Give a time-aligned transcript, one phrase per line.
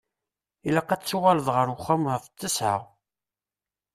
[0.67, 2.75] Ilaq ad d-tuɣaleḍ ɣer uxxam ɣef ttesεa.